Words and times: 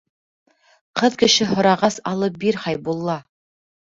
Ҡыҙ 1.01 1.17
кеше 1.23 1.47
һорағас, 1.51 1.99
алып 2.11 2.39
бир, 2.45 2.57
Хәйбулла. 2.63 3.19